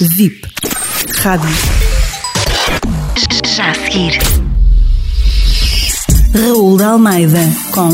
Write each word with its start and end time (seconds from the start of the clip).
VIP. 0.00 0.40
Rádio. 1.18 1.50
Já 3.44 3.70
a 3.70 3.74
seguir. 3.74 4.18
Raul 6.32 6.78
de 6.78 6.82
Almeida 6.82 7.40
com 7.72 7.90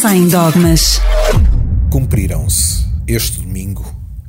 Sem 0.00 0.28
Dogmas. 0.28 1.00
Cumpriram-se 1.92 2.86
este 3.06 3.40
domingo 3.40 3.84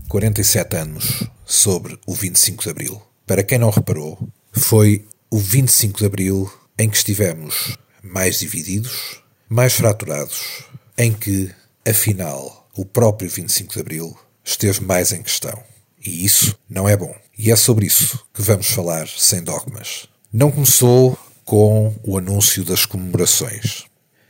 47 0.07 0.77
anos 0.77 1.23
sobre 1.45 1.97
o 2.05 2.13
25 2.13 2.63
de 2.63 2.69
Abril. 2.69 3.01
Para 3.25 3.43
quem 3.43 3.57
não 3.57 3.71
reparou, 3.71 4.19
foi 4.51 5.07
o 5.31 5.39
25 5.39 5.97
de 5.97 6.05
Abril 6.05 6.51
em 6.77 6.89
que 6.89 6.97
estivemos 6.97 7.75
mais 8.03 8.39
divididos, 8.39 9.23
mais 9.49 9.73
fraturados, 9.73 10.63
em 10.95 11.11
que, 11.11 11.49
afinal, 11.87 12.69
o 12.77 12.85
próprio 12.85 13.29
25 13.29 13.73
de 13.73 13.79
Abril 13.79 14.15
esteve 14.43 14.81
mais 14.81 15.11
em 15.11 15.21
questão. 15.21 15.61
E 16.03 16.25
isso 16.25 16.57
não 16.69 16.87
é 16.87 16.97
bom. 16.97 17.13
E 17.37 17.51
é 17.51 17.55
sobre 17.55 17.85
isso 17.85 18.19
que 18.33 18.41
vamos 18.41 18.67
falar 18.67 19.07
sem 19.07 19.43
dogmas. 19.43 20.07
Não 20.31 20.51
começou 20.51 21.17
com 21.45 21.95
o 22.03 22.17
anúncio 22.17 22.63
das 22.63 22.85
comemorações, 22.85 23.85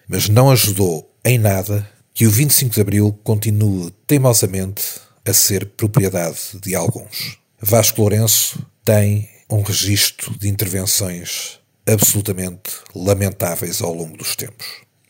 mas 0.07 0.27
não 0.27 0.49
ajudou 0.49 1.09
em 1.23 1.37
nada 1.37 1.89
que 2.13 2.25
o 2.25 2.31
25 2.31 2.73
de 2.73 2.81
Abril 2.81 3.19
continue 3.23 3.91
teimosamente 4.07 4.83
a 5.25 5.33
ser 5.33 5.65
propriedade 5.65 6.39
de 6.61 6.75
alguns. 6.75 7.37
Vasco 7.59 8.01
Lourenço 8.01 8.65
tem 8.83 9.29
um 9.49 9.61
registro 9.61 10.37
de 10.37 10.49
intervenções 10.49 11.59
absolutamente 11.85 12.71
lamentáveis 12.95 13.81
ao 13.81 13.93
longo 13.93 14.17
dos 14.17 14.35
tempos. 14.35 14.67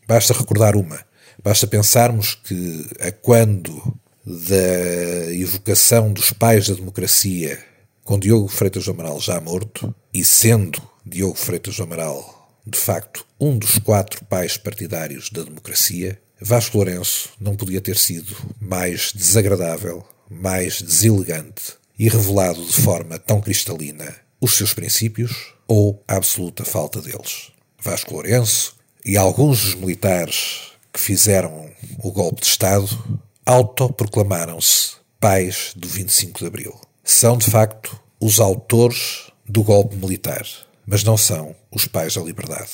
Basta 0.08 0.34
recordar 0.34 0.76
uma. 0.76 1.00
Basta 1.44 1.66
pensarmos 1.66 2.36
que, 2.36 2.88
a 3.00 3.12
quando 3.12 3.98
da 4.26 5.34
evocação 5.34 6.12
dos 6.12 6.32
pais 6.32 6.68
da 6.68 6.76
democracia, 6.76 7.64
com 8.04 8.20
Diogo 8.20 8.48
Freitas 8.48 8.86
do 8.86 8.92
Amaral 8.92 9.20
já 9.20 9.40
morto, 9.40 9.94
e 10.14 10.24
sendo 10.24 10.82
Diogo 11.06 11.36
Freitas 11.36 11.76
do 11.76 11.84
Amaral, 11.84 12.42
de 12.66 12.78
facto, 12.78 13.26
um 13.40 13.58
dos 13.58 13.78
quatro 13.80 14.24
pais 14.26 14.58
partidários 14.58 15.30
da 15.30 15.44
democracia, 15.44 16.20
Vasco 16.40 16.78
Lourenço 16.78 17.30
não 17.40 17.56
podia 17.56 17.82
ter 17.82 17.98
sido 17.98 18.36
mais 18.60 19.12
desagradável, 19.14 20.04
mais 20.30 20.82
deselegante 20.82 21.74
e 21.98 22.10
revelado 22.10 22.64
de 22.66 22.74
forma 22.74 23.20
tão 23.20 23.42
cristalina 23.42 24.16
os 24.40 24.58
seus 24.58 24.74
princípios 24.74 25.54
ou 25.68 26.04
a 26.08 26.16
absoluta 26.16 26.66
falta 26.66 27.00
deles. 27.00 27.52
Vasco 27.80 28.14
Lourenço 28.14 28.76
e 29.06 29.18
alguns 29.18 29.62
dos 29.62 29.76
militares 29.76 30.72
que 30.92 31.00
fizeram 31.00 31.70
o 32.00 32.12
golpe 32.12 32.42
de 32.42 32.48
Estado 32.48 33.22
autoproclamaram-se 33.46 34.94
pais 35.20 35.74
do 35.76 35.88
25 35.88 36.40
de 36.40 36.46
Abril. 36.46 36.76
São, 37.04 37.38
de 37.38 37.50
facto, 37.50 38.00
os 38.20 38.40
autores 38.40 39.32
do 39.48 39.64
golpe 39.64 39.96
militar, 39.96 40.46
mas 40.86 41.04
não 41.04 41.18
são 41.18 41.56
os 41.72 41.86
pais 41.86 42.16
da 42.16 42.22
liberdade. 42.22 42.72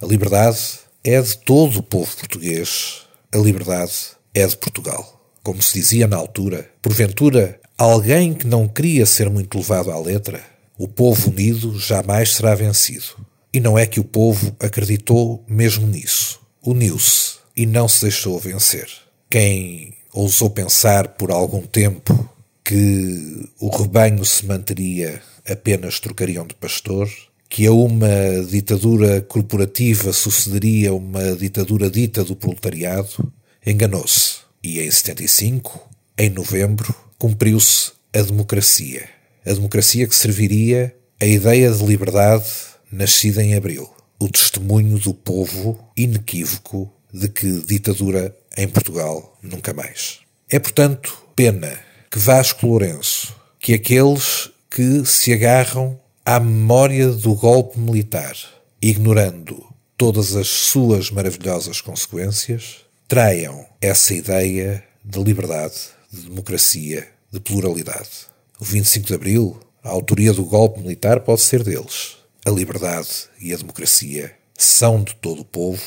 A 0.00 0.06
liberdade 0.06 0.60
é 1.02 1.20
de 1.20 1.36
todo 1.38 1.78
o 1.78 1.82
povo 1.82 2.16
português, 2.16 3.06
a 3.32 3.38
liberdade 3.38 3.92
é 4.34 4.46
de 4.46 4.56
Portugal. 4.56 5.20
Como 5.42 5.62
se 5.62 5.74
dizia 5.74 6.06
na 6.06 6.16
altura, 6.16 6.70
porventura, 6.82 7.60
alguém 7.76 8.34
que 8.34 8.46
não 8.46 8.68
queria 8.68 9.06
ser 9.06 9.30
muito 9.30 9.58
levado 9.58 9.90
à 9.90 9.98
letra, 9.98 10.42
o 10.76 10.86
povo 10.86 11.30
unido 11.30 11.78
jamais 11.78 12.34
será 12.34 12.54
vencido. 12.54 13.26
E 13.52 13.58
não 13.60 13.78
é 13.78 13.86
que 13.86 13.98
o 13.98 14.04
povo 14.04 14.54
acreditou 14.60 15.44
mesmo 15.48 15.86
nisso. 15.86 16.40
Uniu-se 16.64 17.38
e 17.56 17.66
não 17.66 17.88
se 17.88 18.02
deixou 18.02 18.38
vencer. 18.38 18.88
Quem 19.30 19.97
ousou 20.12 20.50
pensar 20.50 21.08
por 21.08 21.30
algum 21.30 21.62
tempo 21.62 22.28
que 22.64 23.48
o 23.58 23.68
rebanho 23.68 24.24
se 24.24 24.44
manteria 24.44 25.22
apenas 25.48 25.98
trocariam 26.00 26.46
de 26.46 26.54
pastor, 26.54 27.08
que 27.48 27.66
a 27.66 27.72
uma 27.72 28.44
ditadura 28.48 29.22
corporativa 29.22 30.12
sucederia 30.12 30.92
uma 30.92 31.34
ditadura 31.34 31.90
dita 31.90 32.22
do 32.22 32.36
proletariado, 32.36 33.32
enganou-se. 33.66 34.38
E 34.62 34.80
em 34.80 34.90
75, 34.90 35.88
em 36.18 36.28
novembro, 36.28 36.94
cumpriu-se 37.18 37.92
a 38.14 38.20
democracia. 38.20 39.08
A 39.46 39.52
democracia 39.52 40.06
que 40.06 40.14
serviria 40.14 40.94
a 41.20 41.24
ideia 41.24 41.70
de 41.72 41.84
liberdade 41.84 42.44
nascida 42.92 43.42
em 43.42 43.54
abril. 43.54 43.88
O 44.20 44.28
testemunho 44.28 44.98
do 44.98 45.14
povo 45.14 45.78
inequívoco 45.96 46.92
de 47.12 47.28
que 47.28 47.60
ditadura 47.62 48.34
em 48.58 48.66
Portugal 48.66 49.38
nunca 49.40 49.72
mais. 49.72 50.18
É, 50.50 50.58
portanto, 50.58 51.16
pena 51.36 51.78
que 52.10 52.18
Vasco 52.18 52.66
Lourenço, 52.66 53.32
que 53.60 53.72
aqueles 53.72 54.50
que 54.68 55.04
se 55.06 55.32
agarram 55.32 55.98
à 56.26 56.40
memória 56.40 57.08
do 57.08 57.36
golpe 57.36 57.78
militar, 57.78 58.36
ignorando 58.82 59.64
todas 59.96 60.34
as 60.34 60.48
suas 60.48 61.08
maravilhosas 61.10 61.80
consequências, 61.80 62.78
traiam 63.06 63.64
essa 63.80 64.12
ideia 64.12 64.82
de 65.04 65.22
liberdade, 65.22 65.76
de 66.12 66.22
democracia, 66.22 67.08
de 67.32 67.38
pluralidade. 67.38 68.26
O 68.58 68.64
25 68.64 69.06
de 69.06 69.14
Abril, 69.14 69.60
a 69.84 69.90
autoria 69.90 70.32
do 70.32 70.44
golpe 70.44 70.80
militar 70.80 71.20
pode 71.20 71.42
ser 71.42 71.62
deles. 71.62 72.16
A 72.44 72.50
liberdade 72.50 73.08
e 73.40 73.52
a 73.54 73.56
democracia 73.56 74.34
são 74.56 75.04
de 75.04 75.14
todo 75.14 75.42
o 75.42 75.44
povo 75.44 75.82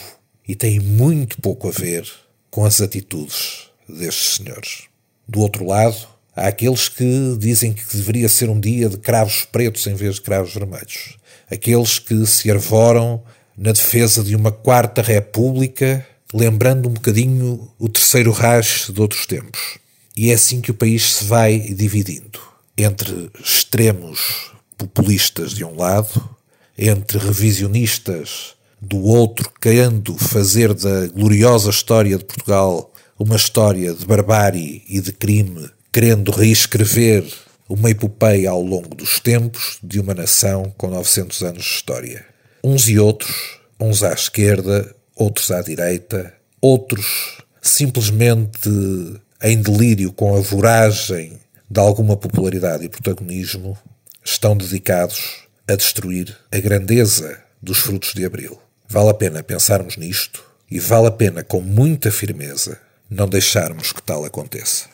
e 0.47 0.55
têm 0.55 0.79
muito 0.79 1.41
pouco 1.41 1.67
a 1.67 1.71
ver 1.71 2.09
com 2.51 2.65
as 2.65 2.81
atitudes 2.81 3.69
destes 3.87 4.35
senhores. 4.35 4.83
Do 5.27 5.39
outro 5.39 5.65
lado, 5.65 5.95
há 6.35 6.47
aqueles 6.47 6.89
que 6.89 7.35
dizem 7.39 7.73
que 7.73 7.95
deveria 7.95 8.27
ser 8.27 8.49
um 8.49 8.59
dia 8.59 8.89
de 8.89 8.97
cravos 8.97 9.45
pretos 9.45 9.87
em 9.87 9.95
vez 9.95 10.15
de 10.15 10.21
cravos 10.21 10.53
vermelhos. 10.53 11.17
Aqueles 11.49 11.97
que 11.97 12.25
se 12.27 12.51
arvoram 12.51 13.23
na 13.57 13.71
defesa 13.71 14.23
de 14.23 14.35
uma 14.35 14.51
quarta 14.51 15.01
república, 15.01 16.05
lembrando 16.33 16.89
um 16.89 16.93
bocadinho 16.93 17.71
o 17.79 17.87
terceiro 17.87 18.31
Reich 18.31 18.91
de 18.91 19.01
outros 19.01 19.25
tempos. 19.25 19.79
E 20.15 20.29
é 20.29 20.33
assim 20.33 20.59
que 20.59 20.71
o 20.71 20.75
país 20.75 21.13
se 21.13 21.25
vai 21.25 21.57
dividindo 21.57 22.39
entre 22.77 23.31
extremos 23.39 24.51
populistas 24.77 25.51
de 25.53 25.63
um 25.63 25.75
lado, 25.75 26.37
entre 26.77 27.17
revisionistas 27.17 28.55
do 28.81 29.03
outro, 29.03 29.51
querendo 29.61 30.17
fazer 30.17 30.73
da 30.73 31.07
gloriosa 31.07 31.69
história 31.69 32.17
de 32.17 32.25
Portugal 32.25 32.91
uma 33.19 33.35
história 33.35 33.93
de 33.93 34.05
barbárie 34.05 34.83
e 34.89 34.99
de 34.99 35.13
crime, 35.13 35.69
querendo 35.91 36.31
reescrever 36.31 37.23
uma 37.69 37.91
epopeia 37.91 38.49
ao 38.49 38.61
longo 38.61 38.95
dos 38.95 39.19
tempos 39.19 39.77
de 39.83 39.99
uma 39.99 40.15
nação 40.15 40.73
com 40.75 40.87
900 40.87 41.41
anos 41.43 41.63
de 41.63 41.69
história. 41.69 42.25
Uns 42.63 42.89
e 42.89 42.97
outros, 42.97 43.59
uns 43.79 44.01
à 44.01 44.11
esquerda, 44.11 44.93
outros 45.15 45.51
à 45.51 45.61
direita, 45.61 46.33
outros 46.59 47.37
simplesmente 47.61 48.69
em 49.43 49.61
delírio 49.61 50.11
com 50.11 50.35
a 50.35 50.41
voragem 50.41 51.39
de 51.69 51.79
alguma 51.79 52.17
popularidade 52.17 52.85
e 52.85 52.89
protagonismo, 52.89 53.77
estão 54.25 54.57
dedicados 54.57 55.47
a 55.67 55.75
destruir 55.75 56.35
a 56.51 56.59
grandeza 56.59 57.39
dos 57.61 57.77
frutos 57.77 58.13
de 58.13 58.25
Abril. 58.25 58.59
Vale 58.93 59.11
a 59.11 59.13
pena 59.13 59.41
pensarmos 59.41 59.95
nisto 59.95 60.43
e 60.69 60.77
vale 60.77 61.07
a 61.07 61.11
pena, 61.11 61.45
com 61.45 61.61
muita 61.61 62.11
firmeza, 62.11 62.77
não 63.09 63.25
deixarmos 63.25 63.93
que 63.93 64.01
tal 64.01 64.25
aconteça. 64.25 64.87